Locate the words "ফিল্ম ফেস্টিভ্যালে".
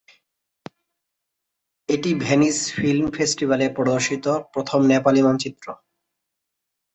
2.75-3.67